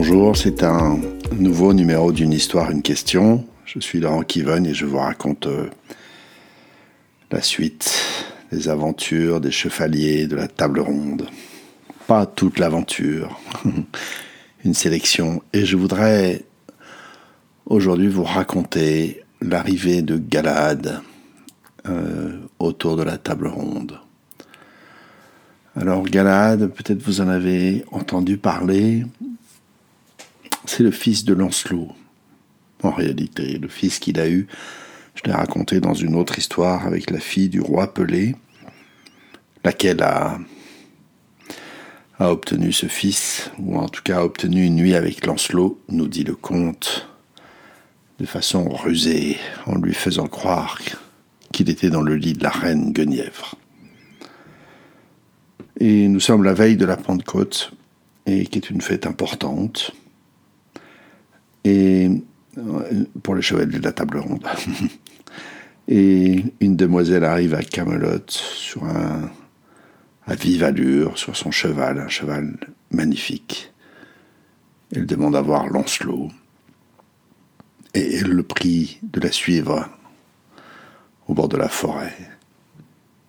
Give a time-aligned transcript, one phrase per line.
[0.00, 0.96] Bonjour, c'est un
[1.40, 3.44] nouveau numéro d'une histoire, une question.
[3.64, 5.68] Je suis Laurent Kiven et je vous raconte euh,
[7.32, 8.00] la suite
[8.52, 11.26] des aventures des chevaliers de la table ronde.
[12.06, 13.40] Pas toute l'aventure,
[14.64, 15.42] une sélection.
[15.52, 16.44] Et je voudrais
[17.66, 21.02] aujourd'hui vous raconter l'arrivée de Galad
[21.88, 23.98] euh, autour de la table ronde.
[25.74, 29.04] Alors Galad, peut-être vous en avez entendu parler,
[30.78, 31.88] c'est le fils de Lancelot,
[32.84, 34.46] en réalité, le fils qu'il a eu,
[35.16, 38.36] je l'ai raconté dans une autre histoire avec la fille du roi Pelé,
[39.64, 40.38] laquelle a,
[42.20, 46.06] a obtenu ce fils, ou en tout cas a obtenu une nuit avec Lancelot, nous
[46.06, 47.08] dit le comte,
[48.20, 50.78] de façon rusée, en lui faisant croire
[51.50, 53.56] qu'il était dans le lit de la reine Guenièvre.
[55.80, 57.72] Et nous sommes la veille de la Pentecôte,
[58.26, 59.92] et qui est une fête importante.
[61.68, 62.10] Et
[62.56, 64.44] euh, pour les chevaliers de la table ronde.
[65.88, 69.30] et une demoiselle arrive à Camelot sur un
[70.26, 72.54] à vive allure sur son cheval, un cheval
[72.90, 73.72] magnifique.
[74.94, 76.28] Elle demande à voir Lancelot
[77.94, 79.88] et elle le prie de la suivre
[81.26, 82.14] au bord de la forêt.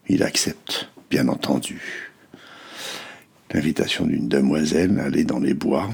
[0.09, 2.11] Il accepte, bien entendu
[3.53, 5.89] l'invitation d'une demoiselle à aller dans les bois.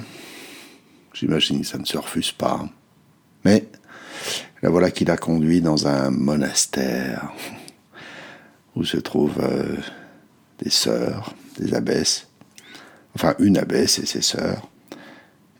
[1.15, 2.67] J'imagine que ça ne se refuse pas.
[3.45, 3.65] Mais
[4.61, 7.31] la voilà qui l'a conduit dans un monastère
[8.75, 9.77] où se trouvent euh,
[10.59, 12.27] des sœurs, des abbesses,
[13.15, 14.67] enfin une abbesse et ses sœurs.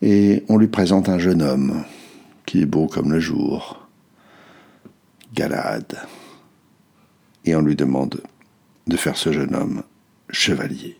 [0.01, 1.85] Et on lui présente un jeune homme
[2.45, 3.87] qui est beau comme le jour,
[5.33, 5.97] Galade.
[7.45, 8.21] Et on lui demande
[8.87, 9.83] de faire ce jeune homme
[10.29, 10.97] chevalier.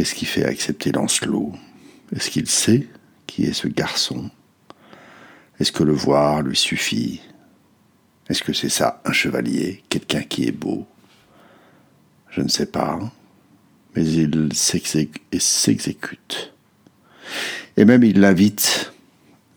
[0.00, 1.52] Qu'est-ce qui fait accepter Lancelot?
[2.16, 2.88] Est-ce qu'il sait
[3.26, 4.30] qui est ce garçon?
[5.58, 7.20] Est-ce que le voir lui suffit?
[8.30, 10.86] Est-ce que c'est ça, un chevalier, quelqu'un qui est beau?
[12.30, 12.98] Je ne sais pas,
[13.94, 16.54] mais il s'exécute.
[17.76, 18.94] Et même il l'invite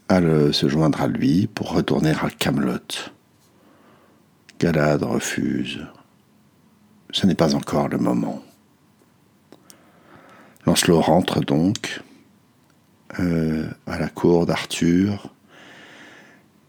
[0.09, 0.19] à
[0.51, 2.79] se joindre à lui pour retourner à Camelot.
[4.59, 5.87] Galad refuse.
[7.11, 8.43] Ce n'est pas encore le moment.
[10.65, 12.01] Lancelot rentre donc
[13.19, 15.33] euh, à la cour d'Arthur,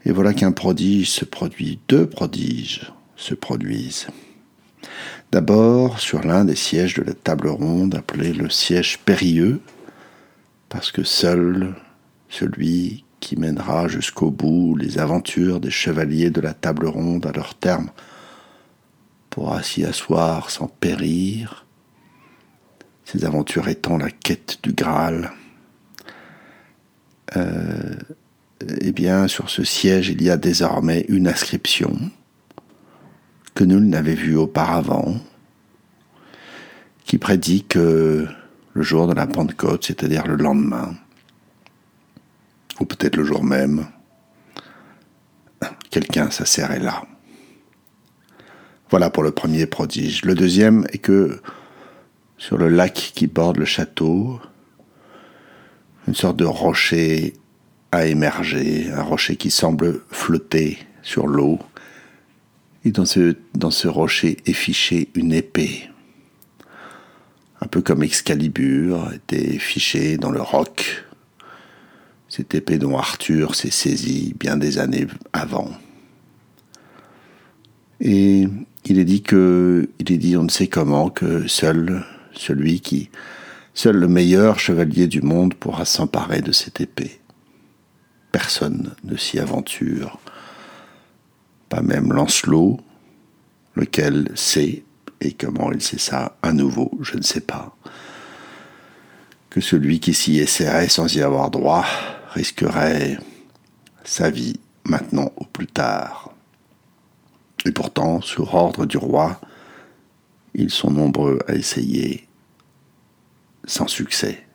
[0.04, 4.08] et voilà qu'un prodige se produit, deux prodiges se produisent.
[5.32, 9.60] D'abord sur l'un des sièges de la table ronde appelé le siège périlleux,
[10.68, 11.74] parce que seul
[12.28, 17.54] celui qui mènera jusqu'au bout les aventures des chevaliers de la table ronde à leur
[17.54, 17.90] terme
[19.30, 21.63] pourra s'y asseoir sans périr,
[23.04, 25.32] ces aventures étant la quête du Graal.
[27.36, 27.94] Euh,
[28.80, 31.98] eh bien, sur ce siège, il y a désormais une inscription
[33.54, 35.16] que nul n'avait vue auparavant,
[37.04, 38.26] qui prédit que
[38.72, 40.94] le jour de la Pentecôte, c'est-à-dire le lendemain,
[42.80, 43.86] ou peut-être le jour même,
[45.90, 47.04] quelqu'un s'asserrait là.
[48.90, 50.24] Voilà pour le premier prodige.
[50.24, 51.40] Le deuxième est que
[52.44, 54.38] sur le lac qui borde le château,
[56.06, 57.32] une sorte de rocher
[57.90, 61.58] a émergé, un rocher qui semble flotter sur l'eau.
[62.84, 65.88] Et dans ce, rocher est fichée une épée,
[67.62, 71.06] un peu comme Excalibur était fichée dans le roc,
[72.28, 75.70] cette épée dont Arthur s'est saisi bien des années avant.
[78.02, 78.46] Et
[78.84, 82.04] il est dit que, il est dit on ne sait comment que seul
[82.36, 83.10] celui qui,
[83.74, 87.20] seul le meilleur chevalier du monde pourra s'emparer de cette épée.
[88.32, 90.18] Personne ne s'y aventure,
[91.68, 92.80] pas même Lancelot,
[93.74, 94.84] lequel sait,
[95.20, 97.76] et comment il sait ça à nouveau, je ne sais pas,
[99.50, 101.84] que celui qui s'y essaierait sans y avoir droit
[102.30, 103.18] risquerait
[104.04, 106.32] sa vie maintenant ou plus tard.
[107.64, 109.40] Et pourtant, sur ordre du roi,
[110.54, 112.28] ils sont nombreux à essayer
[113.66, 114.46] sans succès.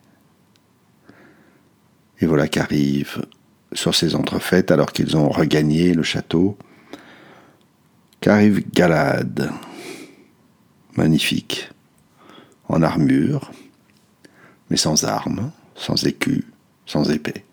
[2.20, 3.24] Et voilà qu'arrive
[3.72, 6.58] sur ces entrefaites, alors qu'ils ont regagné le château,
[8.20, 9.50] qu'arrive Galad,
[10.96, 11.70] magnifique,
[12.68, 13.52] en armure,
[14.68, 16.44] mais sans armes, sans écus,
[16.86, 17.44] sans épée.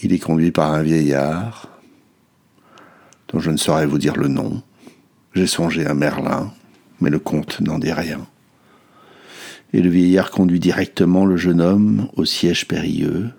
[0.00, 1.68] Il est conduit par un vieillard,
[3.28, 4.62] dont je ne saurais vous dire le nom,
[5.36, 6.50] j'ai songé à Merlin,
[7.00, 8.26] mais le comte n'en dit rien.
[9.74, 13.30] Et le vieillard conduit directement le jeune homme au siège périlleux,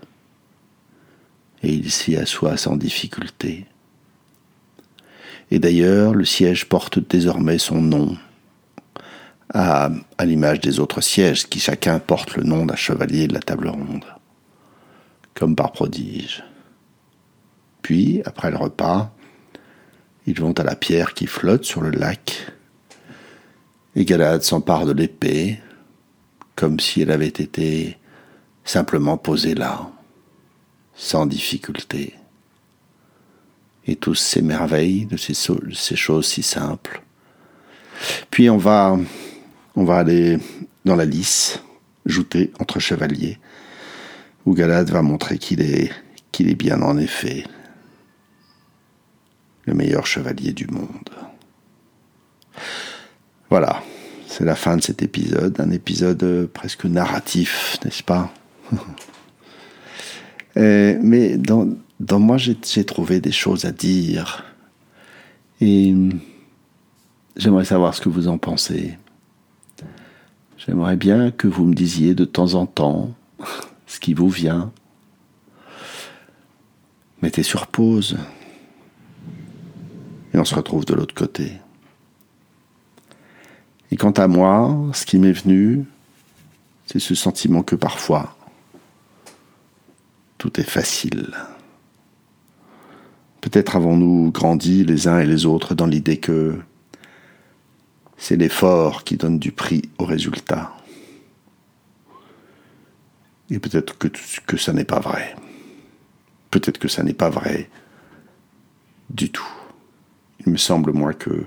[1.63, 3.65] et il s'y assoit sans difficulté.
[5.49, 8.15] Et d'ailleurs, le siège porte désormais son nom,
[9.53, 9.89] à,
[10.23, 14.05] l'image des autres sièges qui chacun porte le nom d'un chevalier de la table ronde,
[15.33, 16.43] comme par prodige.
[17.81, 19.11] Puis, après le repas,
[20.27, 22.51] ils vont à la pierre qui flotte sur le lac,
[23.95, 25.59] et Galad s'empare de l'épée,
[26.55, 27.97] comme si elle avait été
[28.65, 29.89] simplement posée là,
[30.95, 32.13] sans difficulté.
[33.87, 35.33] Et tous s'émerveillent de ces,
[35.95, 37.01] choses si simples.
[38.29, 38.97] Puis on va,
[39.75, 40.37] on va aller
[40.83, 41.61] dans la lice,
[42.05, 43.39] jouter entre chevaliers,
[44.45, 45.89] où Galad va montrer qu'il est,
[46.33, 47.45] qu'il est bien en effet
[49.67, 51.09] le meilleur chevalier du monde.
[53.49, 53.83] Voilà,
[54.25, 58.33] c'est la fin de cet épisode, un épisode euh, presque narratif, n'est-ce pas?
[60.55, 61.67] Euh, Mais dans,
[61.99, 64.43] dans moi, j'ai trouvé des choses à dire.
[65.61, 65.93] Et
[67.35, 68.97] j'aimerais savoir ce que vous en pensez.
[70.57, 73.13] J'aimerais bien que vous me disiez de temps en temps
[73.85, 74.71] ce qui vous vient.
[77.21, 78.17] Mettez sur pause.
[80.39, 81.51] On se retrouve de l'autre côté.
[83.91, 85.85] Et quant à moi, ce qui m'est venu,
[86.85, 88.37] c'est ce sentiment que parfois,
[90.37, 91.33] tout est facile.
[93.41, 96.59] Peut-être avons-nous grandi les uns et les autres dans l'idée que
[98.17, 100.73] c'est l'effort qui donne du prix au résultat.
[103.49, 105.35] Et peut-être que ça n'est pas vrai.
[106.51, 107.69] Peut-être que ça n'est pas vrai
[109.09, 109.56] du tout.
[110.45, 111.43] Il me semble, moi, que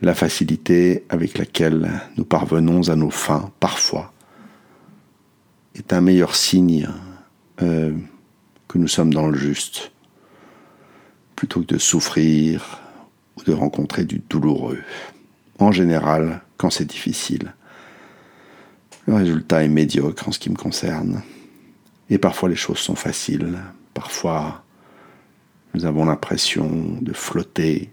[0.00, 4.12] la facilité avec laquelle nous parvenons à nos fins, parfois,
[5.74, 6.88] est un meilleur signe
[7.62, 7.92] euh,
[8.68, 9.92] que nous sommes dans le juste,
[11.36, 12.80] plutôt que de souffrir
[13.36, 14.82] ou de rencontrer du douloureux.
[15.58, 17.54] En général, quand c'est difficile,
[19.06, 21.22] le résultat est médiocre en ce qui me concerne.
[22.10, 23.58] Et parfois les choses sont faciles,
[23.92, 24.63] parfois
[25.74, 27.90] nous avons l'impression de flotter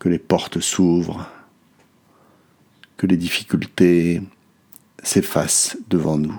[0.00, 1.28] que les portes s'ouvrent,
[2.96, 4.20] que les difficultés
[5.02, 6.38] s'effacent devant nous.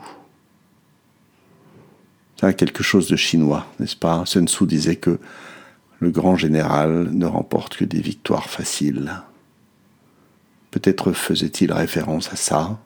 [2.39, 4.25] C'est quelque chose de chinois, n'est-ce pas?
[4.25, 5.19] Sun Tzu disait que
[5.99, 9.21] le grand général ne remporte que des victoires faciles.
[10.71, 12.79] Peut-être faisait-il référence à ça,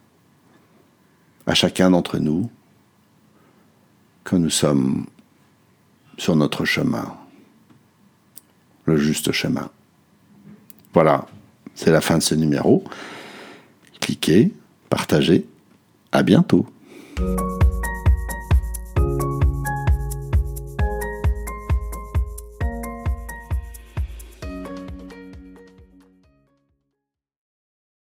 [1.47, 2.49] à chacun d'entre nous,
[4.25, 5.05] quand nous sommes
[6.17, 7.15] sur notre chemin,
[8.85, 9.69] le juste chemin.
[10.93, 11.27] Voilà,
[11.73, 12.83] c'est la fin de ce numéro.
[13.99, 14.53] Cliquez,
[14.89, 15.45] partagez,
[16.11, 16.65] à bientôt.